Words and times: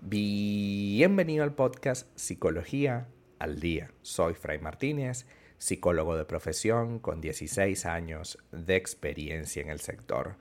Bienvenido 0.00 1.42
al 1.42 1.54
podcast 1.54 2.06
Psicología 2.16 3.08
al 3.40 3.58
Día. 3.58 3.90
Soy 4.02 4.34
Fray 4.34 4.60
Martínez, 4.60 5.26
psicólogo 5.58 6.16
de 6.16 6.24
profesión 6.24 7.00
con 7.00 7.20
16 7.20 7.84
años 7.84 8.38
de 8.52 8.76
experiencia 8.76 9.60
en 9.60 9.70
el 9.70 9.80
sector. 9.80 10.36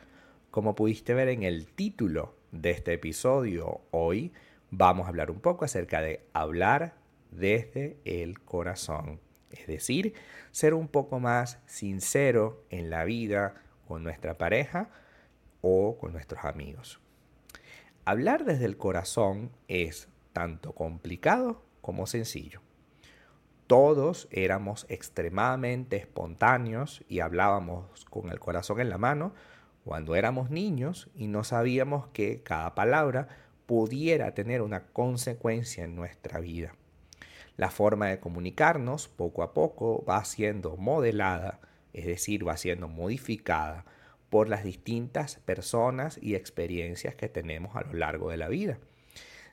Como 0.51 0.75
pudiste 0.75 1.15
ver 1.15 1.29
en 1.29 1.41
el 1.41 1.65
título 1.65 2.35
de 2.51 2.69
este 2.69 2.93
episodio, 2.93 3.81
hoy 3.89 4.31
vamos 4.69 5.07
a 5.07 5.09
hablar 5.09 5.31
un 5.31 5.39
poco 5.39 5.65
acerca 5.65 6.01
de 6.01 6.21
hablar 6.33 6.93
desde 7.31 7.97
el 8.05 8.39
corazón. 8.39 9.19
Es 9.49 9.65
decir, 9.65 10.13
ser 10.51 10.75
un 10.75 10.87
poco 10.87 11.19
más 11.19 11.59
sincero 11.65 12.63
en 12.69 12.91
la 12.91 13.05
vida 13.05 13.55
con 13.87 14.03
nuestra 14.03 14.37
pareja 14.37 14.91
o 15.61 15.97
con 15.97 16.13
nuestros 16.13 16.45
amigos. 16.45 17.01
Hablar 18.07 18.45
desde 18.45 18.63
el 18.63 18.77
corazón 18.77 19.51
es 19.67 20.07
tanto 20.31 20.71
complicado 20.71 21.65
como 21.81 22.07
sencillo. 22.07 22.61
Todos 23.67 24.29
éramos 24.31 24.85
extremadamente 24.87 25.97
espontáneos 25.97 27.03
y 27.09 27.19
hablábamos 27.19 28.05
con 28.05 28.29
el 28.29 28.39
corazón 28.39 28.79
en 28.79 28.89
la 28.89 28.97
mano 28.97 29.33
cuando 29.83 30.15
éramos 30.15 30.49
niños 30.49 31.09
y 31.15 31.27
no 31.27 31.43
sabíamos 31.43 32.07
que 32.13 32.43
cada 32.43 32.75
palabra 32.75 33.27
pudiera 33.65 34.33
tener 34.33 34.61
una 34.61 34.85
consecuencia 34.85 35.83
en 35.83 35.97
nuestra 35.97 36.39
vida. 36.39 36.75
La 37.57 37.71
forma 37.71 38.07
de 38.07 38.21
comunicarnos 38.21 39.09
poco 39.09 39.43
a 39.43 39.53
poco 39.53 40.05
va 40.05 40.23
siendo 40.23 40.77
modelada, 40.77 41.59
es 41.91 42.05
decir, 42.05 42.47
va 42.47 42.55
siendo 42.55 42.87
modificada 42.87 43.83
por 44.29 44.49
las 44.49 44.63
distintas 44.63 45.37
personas 45.37 46.19
y 46.21 46.35
experiencias 46.35 47.15
que 47.15 47.29
tenemos 47.29 47.75
a 47.75 47.81
lo 47.81 47.93
largo 47.93 48.29
de 48.29 48.37
la 48.37 48.47
vida. 48.47 48.79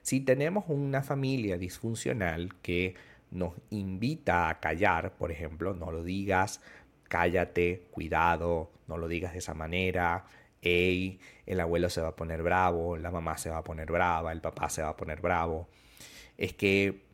Si 0.02 0.20
tenemos 0.20 0.64
una 0.68 1.02
familia 1.02 1.56
disfuncional 1.56 2.54
que 2.60 2.94
nos 3.30 3.54
invita 3.70 4.48
a 4.48 4.60
callar, 4.60 5.14
por 5.16 5.30
ejemplo, 5.30 5.74
no 5.74 5.90
lo 5.90 6.02
digas, 6.04 6.60
cállate, 7.08 7.88
cuidado, 7.90 8.70
no 8.86 8.98
lo 8.98 9.08
digas 9.08 9.32
de 9.32 9.38
esa 9.38 9.54
manera, 9.54 10.26
hey, 10.60 11.20
el 11.46 11.60
abuelo 11.60 11.90
se 11.90 12.00
va 12.00 12.08
a 12.08 12.16
poner 12.16 12.42
bravo, 12.42 12.96
la 12.96 13.10
mamá 13.10 13.38
se 13.38 13.50
va 13.50 13.58
a 13.58 13.64
poner 13.64 13.90
brava, 13.90 14.32
el 14.32 14.40
papá 14.40 14.68
se 14.68 14.82
va 14.82 14.90
a 14.90 14.96
poner 14.96 15.20
bravo, 15.20 15.68
es 16.36 16.54
que 16.54 17.04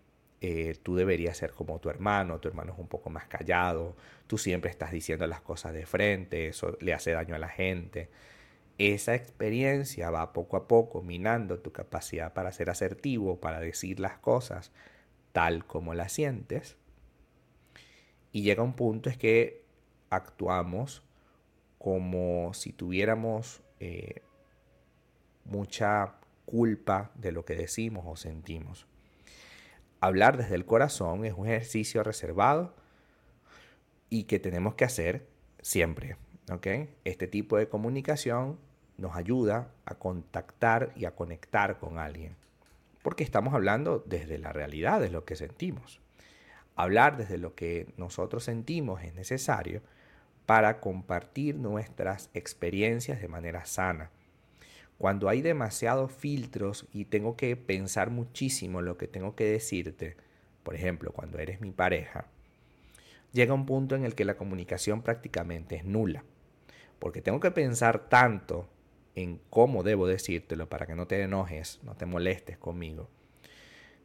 eh, 0.41 0.77
tú 0.83 0.97
deberías 0.97 1.37
ser 1.37 1.53
como 1.53 1.79
tu 1.81 1.91
hermano, 1.91 2.41
tu 2.41 2.49
hermano 2.49 2.73
es 2.73 2.79
un 2.79 2.89
poco 2.89 3.11
más 3.11 3.27
callado, 3.27 3.95
tú 4.27 4.39
siempre 4.39 4.71
estás 4.71 4.91
diciendo 4.91 5.27
las 5.27 5.43
cosas 5.43 5.75
de 5.75 5.85
frente, 5.85 6.49
eso 6.49 6.77
le 6.81 6.95
hace 6.95 7.13
daño 7.13 7.35
a 7.35 7.39
la 7.39 7.49
gente. 7.49 8.09
Esa 8.79 9.15
experiencia 9.15 10.11
va 10.11 10.33
poco 10.33 10.57
a 10.57 10.67
poco 10.67 11.03
minando 11.03 11.59
tu 11.59 11.73
capacidad 11.73 12.33
para 12.33 12.53
ser 12.53 12.71
asertivo, 12.71 13.39
para 13.41 13.61
decir 13.61 14.01
las 14.01 14.19
cosas 14.19 14.73
tal 15.33 15.67
como 15.67 15.93
las 15.95 16.13
sientes. 16.13 16.79
Y 18.33 18.43
llega 18.43 18.63
un 18.63 18.75
punto 18.75 19.11
es 19.11 19.19
que 19.19 19.65
actuamos 20.09 21.03
como 21.79 22.55
si 22.55 22.73
tuviéramos 22.73 23.63
eh, 23.81 24.23
mucha 25.45 26.15
culpa 26.47 27.11
de 27.15 27.33
lo 27.33 27.45
que 27.45 27.57
decimos 27.57 28.05
o 28.07 28.17
sentimos. 28.17 28.87
Hablar 30.01 30.39
desde 30.39 30.55
el 30.55 30.65
corazón 30.65 31.27
es 31.27 31.35
un 31.35 31.47
ejercicio 31.47 32.03
reservado 32.03 32.75
y 34.09 34.25
que 34.25 34.39
tenemos 34.39 34.75
que 34.75 34.87
hacer 34.87 35.27
siempre. 35.61 36.17
Este 37.05 37.29
tipo 37.29 37.59
de 37.59 37.69
comunicación 37.69 38.59
nos 38.97 39.15
ayuda 39.15 39.71
a 39.85 39.95
contactar 39.95 40.93
y 40.97 41.05
a 41.05 41.15
conectar 41.15 41.79
con 41.79 41.99
alguien, 41.99 42.35
porque 43.03 43.23
estamos 43.23 43.55
hablando 43.55 44.03
desde 44.07 44.39
la 44.39 44.53
realidad, 44.53 45.01
de 45.01 45.11
lo 45.11 45.25
que 45.25 45.37
sentimos. 45.37 46.01
Hablar 46.77 47.17
desde 47.17 47.39
lo 47.39 47.55
que 47.55 47.93
nosotros 47.97 48.43
sentimos 48.43 49.03
es 49.03 49.15
necesario 49.15 49.83
para 50.47 50.81
compartir 50.81 51.57
nuestras 51.57 52.31
experiencias 52.35 53.21
de 53.21 53.29
manera 53.29 53.65
sana 53.67 54.11
cuando 55.01 55.31
hay 55.31 55.41
demasiados 55.41 56.13
filtros 56.13 56.87
y 56.93 57.07
tengo 57.07 57.35
que 57.35 57.57
pensar 57.57 58.11
muchísimo 58.11 58.83
lo 58.83 58.99
que 58.99 59.09
tengo 59.09 59.35
que 59.35 59.45
decirte, 59.45 60.15
por 60.63 60.75
ejemplo, 60.75 61.11
cuando 61.11 61.39
eres 61.39 61.63
mi 61.63 61.71
pareja, 61.73 62.27
llega 63.33 63.55
un 63.55 63.65
punto 63.65 63.97
en 63.97 64.05
el 64.05 64.15
que 64.15 64.27
la 64.27 64.37
comunicación 64.37 65.01
prácticamente 65.01 65.77
es 65.77 65.87
nula. 65.87 66.23
Porque 66.99 67.23
tengo 67.23 67.41
que 67.41 67.51
pensar 67.51 68.11
tanto 68.11 68.69
en 69.15 69.41
cómo 69.49 69.83
debo 69.85 70.07
decírtelo 70.07 70.69
para 70.69 70.85
que 70.85 70.95
no 70.95 71.07
te 71.07 71.23
enojes, 71.23 71.81
no 71.83 71.95
te 71.95 72.05
molestes 72.05 72.59
conmigo, 72.59 73.09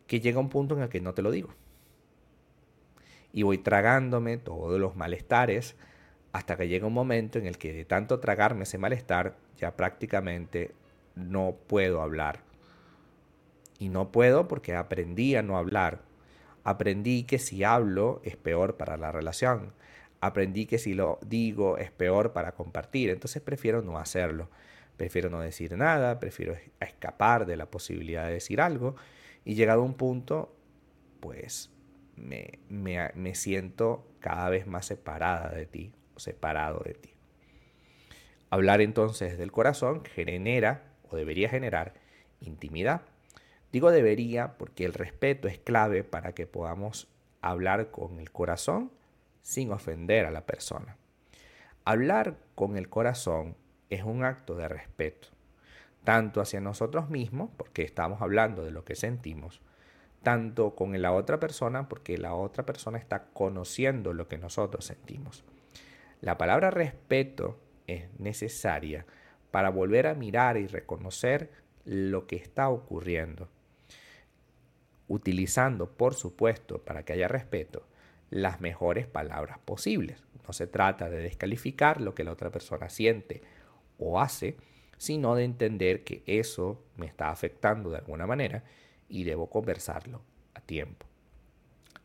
que 0.08 0.22
llega 0.22 0.40
un 0.40 0.48
punto 0.48 0.78
en 0.78 0.84
el 0.84 0.88
que 0.88 1.02
no 1.02 1.14
te 1.14 1.24
lo 1.24 1.32
digo. 1.32 1.50
Y 3.34 3.44
voy 3.44 3.58
tragándome 3.58 4.38
todos 4.38 4.80
los 4.80 4.96
malestares 4.96 5.76
hasta 6.32 6.56
que 6.56 6.70
llega 6.70 6.88
un 6.88 6.94
momento 6.94 7.38
en 7.38 7.48
el 7.48 7.58
que 7.58 7.74
de 7.74 7.84
tanto 7.84 8.22
tragarme 8.22 8.64
ese 8.64 8.78
malestar, 8.78 9.36
ya 9.58 9.76
prácticamente 9.76 10.72
no 11.16 11.56
puedo 11.68 12.02
hablar. 12.02 12.42
Y 13.80 13.90
no 13.90 14.12
puedo 14.12 14.48
porque 14.48 14.76
aprendí 14.76 15.36
a 15.36 15.42
no 15.42 15.58
hablar. 15.58 16.02
Aprendí 16.64 17.24
que 17.24 17.40
si 17.40 17.64
hablo 17.64 18.22
es 18.24 18.38
peor 18.38 18.78
para 18.78 18.98
la 18.98 19.12
relación. 19.12 19.74
Aprendí 20.22 20.66
que 20.66 20.78
si 20.78 20.94
lo 20.94 21.20
digo 21.26 21.78
es 21.78 21.92
peor 21.92 22.34
para 22.34 22.54
compartir. 22.54 23.10
Entonces 23.10 23.42
prefiero 23.42 23.82
no 23.82 23.98
hacerlo. 23.98 24.50
Prefiero 24.98 25.30
no 25.30 25.42
decir 25.42 25.78
nada, 25.78 26.20
prefiero 26.20 26.56
escapar 26.80 27.46
de 27.46 27.58
la 27.58 27.66
posibilidad 27.66 28.26
de 28.26 28.34
decir 28.34 28.62
algo. 28.62 28.96
Y 29.44 29.56
llegado 29.56 29.82
a 29.82 29.86
un 29.86 29.94
punto, 29.94 30.56
pues 31.20 31.70
me, 32.16 32.60
me, 32.70 33.12
me 33.14 33.36
siento 33.36 34.08
cada 34.20 34.50
vez 34.50 34.68
más 34.68 34.86
separada 34.86 35.50
de 35.50 35.66
ti, 35.66 35.92
o 36.16 36.20
separado 36.20 36.82
de 36.86 36.94
ti. 36.94 37.10
Hablar 38.50 38.80
entonces 38.80 39.38
del 39.38 39.52
corazón 39.52 40.04
genera 40.06 40.95
debería 41.16 41.50
generar 41.50 41.94
intimidad. 42.42 43.02
Digo 43.72 43.92
debería 43.92 44.58
porque 44.58 44.86
el 44.86 44.94
respeto 44.94 45.48
es 45.48 45.58
clave 45.58 46.04
para 46.04 46.34
que 46.34 46.48
podamos 46.48 47.08
hablar 47.42 47.92
con 47.92 48.20
el 48.20 48.32
corazón 48.32 48.92
sin 49.42 49.72
ofender 49.72 50.26
a 50.26 50.32
la 50.32 50.46
persona. 50.46 50.98
Hablar 51.84 52.38
con 52.56 52.78
el 52.78 52.90
corazón 52.90 53.56
es 53.90 54.04
un 54.04 54.24
acto 54.24 54.56
de 54.56 54.68
respeto, 54.68 55.28
tanto 56.04 56.42
hacia 56.42 56.60
nosotros 56.60 57.10
mismos, 57.10 57.52
porque 57.56 57.84
estamos 57.84 58.22
hablando 58.22 58.64
de 58.64 58.72
lo 58.72 58.84
que 58.84 58.96
sentimos, 58.96 59.62
tanto 60.24 60.74
con 60.74 61.00
la 61.00 61.12
otra 61.12 61.40
persona, 61.40 61.88
porque 61.88 62.18
la 62.18 62.34
otra 62.34 62.66
persona 62.66 62.98
está 62.98 63.26
conociendo 63.34 64.14
lo 64.14 64.28
que 64.28 64.40
nosotros 64.40 64.86
sentimos. 64.86 65.44
La 66.22 66.38
palabra 66.38 66.72
respeto 66.72 67.60
es 67.86 68.08
necesaria 68.20 69.06
para 69.56 69.70
volver 69.70 70.06
a 70.08 70.16
mirar 70.16 70.58
y 70.58 70.68
reconocer 70.68 71.50
lo 71.86 72.28
que 72.28 72.36
está 72.36 72.68
ocurriendo. 72.68 73.48
Utilizando, 75.08 75.92
por 75.92 76.14
supuesto, 76.14 76.84
para 76.84 77.06
que 77.06 77.14
haya 77.14 77.30
respeto, 77.30 77.88
las 78.30 78.60
mejores 78.60 79.08
palabras 79.08 79.60
posibles. 79.60 80.22
No 80.46 80.52
se 80.52 80.68
trata 80.68 81.10
de 81.10 81.20
descalificar 81.20 82.02
lo 82.02 82.14
que 82.14 82.26
la 82.26 82.34
otra 82.34 82.52
persona 82.52 82.90
siente 82.90 83.44
o 83.98 84.20
hace, 84.20 84.58
sino 84.98 85.36
de 85.36 85.46
entender 85.46 86.04
que 86.04 86.22
eso 86.28 86.84
me 86.98 87.06
está 87.06 87.30
afectando 87.30 87.90
de 87.90 88.00
alguna 88.00 88.28
manera 88.28 88.66
y 89.08 89.24
debo 89.24 89.50
conversarlo 89.50 90.22
a 90.54 90.60
tiempo. 90.60 91.06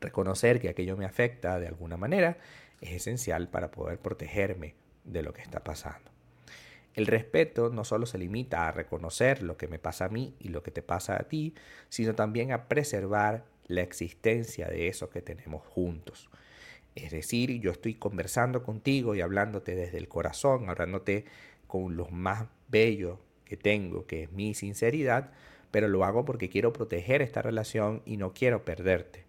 Reconocer 0.01 0.61
que 0.61 0.69
aquello 0.69 0.97
me 0.97 1.05
afecta 1.05 1.59
de 1.59 1.67
alguna 1.67 1.97
manera 1.97 2.39
es 2.81 2.93
esencial 2.93 3.49
para 3.49 3.73
poder 3.73 3.99
protegerme 3.99 4.77
de 5.03 5.25
lo 5.25 5.33
que 5.33 5.43
está 5.43 5.65
pasando. 5.65 6.13
El 6.95 7.07
respeto 7.07 7.71
no 7.71 7.85
solo 7.85 8.07
se 8.07 8.19
limita 8.19 8.67
a 8.67 8.73
reconocer 8.73 9.43
lo 9.43 9.57
que 9.57 9.69
me 9.69 9.79
pasa 9.79 10.07
a 10.07 10.09
mí 10.09 10.35
y 10.39 10.49
lo 10.49 10.63
que 10.63 10.71
te 10.71 10.83
pasa 10.83 11.15
a 11.15 11.29
ti, 11.29 11.55
sino 11.89 12.15
también 12.15 12.53
a 12.53 12.69
preservar 12.69 13.45
la 13.67 13.83
existencia 13.83 14.67
de 14.67 14.89
eso 14.89 15.11
que 15.11 15.23
tenemos 15.23 15.65
juntos. 15.67 16.29
Es 16.97 17.13
decir, 17.13 17.61
yo 17.61 17.71
estoy 17.71 17.95
conversando 17.95 18.65
contigo 18.65 19.15
y 19.15 19.21
hablándote 19.21 19.77
desde 19.77 19.99
el 19.99 20.09
corazón, 20.09 20.69
hablándote 20.69 21.25
con 21.69 21.97
lo 21.97 22.09
más 22.09 22.49
bello 22.69 23.21
que 23.45 23.57
tengo, 23.57 24.07
que 24.07 24.25
es 24.25 24.33
mi 24.33 24.55
sinceridad, 24.55 25.31
pero 25.71 25.87
lo 25.87 26.05
hago 26.05 26.25
porque 26.25 26.49
quiero 26.49 26.73
proteger 26.73 27.23
esta 27.23 27.43
relación 27.43 28.03
y 28.05 28.17
no 28.17 28.33
quiero 28.33 28.65
perderte. 28.65 29.25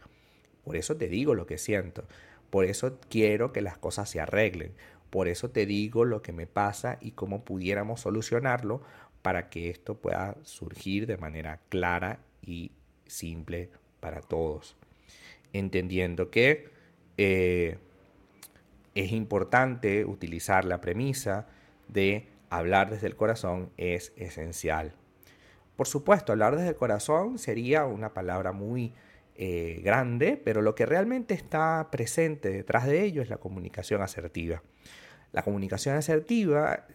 Por 0.64 0.76
eso 0.76 0.98
te 0.98 1.08
digo 1.08 1.36
lo 1.36 1.46
que 1.46 1.60
siento, 1.60 2.04
por 2.50 2.66
eso 2.66 3.00
quiero 3.10 3.54
que 3.54 3.62
las 3.62 3.78
cosas 3.78 4.10
se 4.10 4.20
arreglen, 4.20 4.74
por 5.12 5.28
eso 5.28 5.52
te 5.52 5.68
digo 5.68 6.06
lo 6.06 6.24
que 6.24 6.32
me 6.32 6.48
pasa 6.48 6.98
y 7.02 7.12
cómo 7.12 7.44
pudiéramos 7.44 8.00
solucionarlo 8.00 8.82
para 9.22 9.50
que 9.50 9.70
esto 9.70 9.96
pueda 9.96 10.38
surgir 10.44 11.06
de 11.06 11.18
manera 11.18 11.60
clara 11.70 12.20
y 12.42 12.72
simple 13.06 13.70
para 14.00 14.22
todos. 14.22 14.78
Entendiendo 15.54 16.32
que 16.32 16.70
eh, 17.18 17.78
es 18.96 19.12
importante 19.12 20.06
utilizar 20.06 20.64
la 20.64 20.80
premisa 20.80 21.46
de 21.90 22.28
hablar 22.50 22.90
desde 22.90 23.08
el 23.08 23.18
corazón 23.18 23.70
es 23.76 24.14
esencial. 24.16 24.94
Por 25.76 25.88
supuesto, 25.88 26.32
hablar 26.32 26.56
desde 26.56 26.70
el 26.70 26.76
corazón 26.76 27.38
sería 27.38 27.86
una 27.86 28.14
palabra 28.14 28.54
muy 28.54 28.94
eh, 29.44 29.82
grande, 29.84 30.38
pero 30.38 30.62
lo 30.62 30.76
que 30.76 30.86
realmente 30.86 31.34
está 31.34 31.90
presente 31.92 32.52
detrás 32.52 32.86
de 32.86 33.02
ello 33.02 33.24
es 33.24 33.30
la 33.30 33.38
comunicación 33.38 34.04
asertiva. 34.04 34.62
La 35.32 35.42
comunicación 35.42 35.96
asertiva 35.96 36.86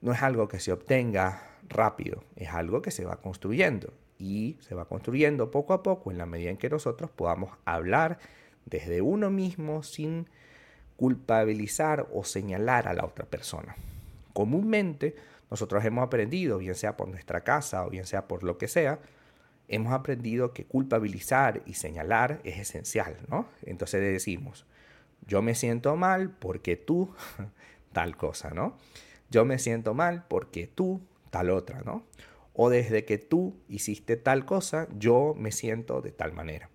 no 0.00 0.12
es 0.12 0.22
algo 0.22 0.48
que 0.48 0.60
se 0.60 0.72
obtenga 0.72 1.42
rápido, 1.68 2.24
es 2.36 2.48
algo 2.48 2.80
que 2.80 2.90
se 2.90 3.04
va 3.04 3.20
construyendo 3.20 3.92
y 4.18 4.56
se 4.60 4.74
va 4.74 4.86
construyendo 4.86 5.50
poco 5.50 5.74
a 5.74 5.82
poco 5.82 6.10
en 6.10 6.16
la 6.16 6.24
medida 6.24 6.48
en 6.48 6.56
que 6.56 6.70
nosotros 6.70 7.10
podamos 7.10 7.50
hablar 7.66 8.18
desde 8.64 9.02
uno 9.02 9.28
mismo 9.28 9.82
sin 9.82 10.26
culpabilizar 10.96 12.08
o 12.14 12.24
señalar 12.24 12.88
a 12.88 12.94
la 12.94 13.04
otra 13.04 13.26
persona. 13.26 13.76
Comúnmente 14.32 15.16
nosotros 15.50 15.84
hemos 15.84 16.02
aprendido, 16.02 16.56
bien 16.56 16.74
sea 16.74 16.96
por 16.96 17.08
nuestra 17.08 17.42
casa 17.42 17.84
o 17.84 17.90
bien 17.90 18.06
sea 18.06 18.26
por 18.26 18.42
lo 18.42 18.56
que 18.56 18.68
sea, 18.68 19.00
hemos 19.68 19.92
aprendido 19.92 20.52
que 20.52 20.64
culpabilizar 20.64 21.62
y 21.66 21.74
señalar 21.74 22.40
es 22.44 22.58
esencial, 22.58 23.16
¿no? 23.28 23.46
Entonces 23.62 24.00
decimos, 24.00 24.66
yo 25.26 25.42
me 25.42 25.54
siento 25.54 25.94
mal 25.96 26.30
porque 26.30 26.76
tú 26.76 27.14
tal 27.92 28.16
cosa, 28.16 28.50
¿no? 28.50 28.76
Yo 29.30 29.44
me 29.44 29.58
siento 29.58 29.94
mal 29.94 30.24
porque 30.26 30.66
tú 30.66 31.00
tal 31.30 31.50
otra, 31.50 31.82
¿no? 31.82 32.04
O 32.54 32.70
desde 32.70 33.04
que 33.04 33.18
tú 33.18 33.54
hiciste 33.68 34.16
tal 34.16 34.44
cosa, 34.44 34.88
yo 34.98 35.34
me 35.36 35.52
siento 35.52 36.00
de 36.00 36.12
tal 36.12 36.32
manera. 36.32 36.70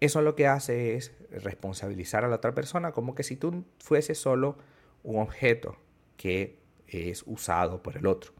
Eso 0.00 0.22
lo 0.22 0.34
que 0.34 0.48
hace 0.48 0.96
es 0.96 1.12
responsabilizar 1.30 2.24
a 2.24 2.28
la 2.28 2.36
otra 2.36 2.54
persona 2.54 2.90
como 2.90 3.14
que 3.14 3.22
si 3.22 3.36
tú 3.36 3.64
fueses 3.78 4.18
solo 4.18 4.56
un 5.04 5.20
objeto 5.20 5.76
que 6.16 6.58
es 6.88 7.22
usado 7.26 7.82
por 7.82 7.96
el 7.96 8.06
otro. 8.06 8.32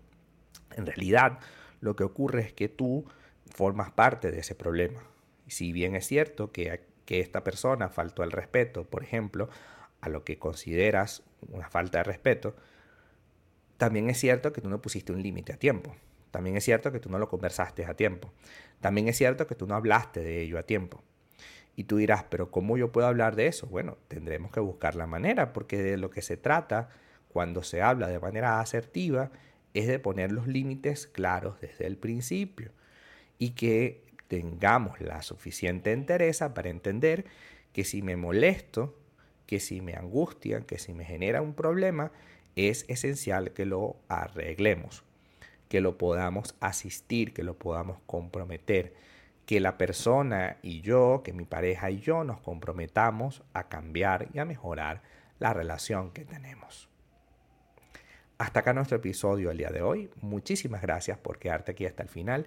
En 0.75 0.87
realidad, 0.87 1.39
lo 1.81 1.95
que 1.95 2.05
ocurre 2.05 2.43
es 2.43 2.53
que 2.53 2.69
tú 2.69 3.05
formas 3.53 3.91
parte 3.91 4.31
de 4.31 4.41
ese 4.41 4.55
problema. 4.55 5.03
Si 5.47 5.73
bien 5.73 5.95
es 5.95 6.07
cierto 6.07 6.53
que, 6.53 6.81
que 7.05 7.21
esta 7.21 7.45
persona 7.45 7.89
faltó 7.89 8.23
el 8.23 8.33
respeto, 8.33 8.85
por 8.85 9.03
ejemplo, 9.03 9.49
a 10.01 10.09
lo 10.09 10.25
que 10.25 10.39
consideras 10.39 11.23
una 11.51 11.69
falta 11.69 11.99
de 11.99 12.05
respeto, 12.05 12.55
también 13.77 14.11
es 14.11 14.19
cierto 14.19 14.53
que 14.53 14.61
tú 14.61 14.69
no 14.69 14.81
pusiste 14.81 15.13
un 15.13 15.23
límite 15.23 15.53
a 15.53 15.59
tiempo. 15.59 15.95
También 16.31 16.57
es 16.57 16.65
cierto 16.65 16.93
que 16.93 17.01
tú 17.01 17.11
no 17.11 17.19
lo 17.19 17.29
conversaste 17.29 17.85
a 17.85 17.95
tiempo. 17.95 18.33
También 18.81 19.09
es 19.09 19.17
cierto 19.17 19.47
que 19.47 19.55
tú 19.55 19.67
no 19.67 19.75
hablaste 19.75 20.21
de 20.21 20.41
ello 20.41 20.59
a 20.59 20.63
tiempo. 20.63 21.03
Y 21.77 21.85
tú 21.85 21.97
dirás, 21.97 22.25
pero 22.29 22.51
¿cómo 22.51 22.77
yo 22.77 22.93
puedo 22.93 23.07
hablar 23.07 23.37
de 23.37 23.47
eso? 23.47 23.67
Bueno, 23.67 23.99
tendremos 24.09 24.51
que 24.51 24.61
buscar 24.61 24.95
la 24.95 25.07
manera, 25.07 25.53
porque 25.53 25.83
de 25.83 25.97
lo 25.97 26.11
que 26.11 26.23
se 26.23 26.37
trata 26.37 26.91
cuando 27.29 27.63
se 27.63 27.83
habla 27.83 28.09
de 28.09 28.19
manera 28.19 28.61
asertiva 28.61 29.31
es 29.75 29.87
de 29.87 29.99
poner 29.99 30.33
los 30.33 30.47
límites 30.47 31.07
claros 31.07 31.61
desde 31.61 31.87
el 31.87 31.97
principio 31.97 32.73
y 33.43 33.51
que 33.51 34.05
tengamos 34.29 35.01
la 35.01 35.21
suficiente 35.21 35.91
entereza 35.91 36.55
para 36.55 36.71
entender 36.71 37.25
que 37.73 37.83
si 37.83 38.01
me 38.01 38.15
molesto, 38.15 38.97
que 39.47 39.59
si 39.59 39.81
me 39.81 39.95
angustia, 39.95 40.61
que 40.61 40.79
si 40.79 40.95
me 40.95 41.05
genera 41.05 41.43
un 41.43 41.53
problema, 41.53 42.13
es 42.55 42.85
esencial 42.87 43.53
que 43.53 43.67
lo 43.67 43.97
arreglemos, 44.07 45.03
que 45.69 45.81
lo 45.81 45.99
podamos 45.99 46.55
asistir, 46.61 47.35
que 47.35 47.43
lo 47.43 47.59
podamos 47.59 47.99
comprometer 48.07 48.95
que 49.45 49.59
la 49.59 49.77
persona 49.77 50.59
y 50.63 50.83
yo, 50.83 51.23
que 51.25 51.33
mi 51.33 51.45
pareja 51.45 51.91
y 51.91 51.99
yo 51.99 52.23
nos 52.23 52.41
comprometamos 52.41 53.43
a 53.55 53.69
cambiar 53.69 54.29
y 54.33 54.39
a 54.39 54.45
mejorar 54.45 55.03
la 55.41 55.53
relación 55.53 56.13
que 56.13 56.25
tenemos. 56.25 56.89
Hasta 58.39 58.61
acá 58.61 58.73
nuestro 58.73 58.99
episodio 58.99 59.51
el 59.51 59.59
día 59.59 59.71
de 59.71 59.83
hoy. 59.83 60.11
Muchísimas 60.21 60.81
gracias 60.81 61.19
por 61.19 61.41
quedarte 61.41 61.73
aquí 61.73 61.87
hasta 61.87 62.05
el 62.05 62.09
final. 62.09 62.47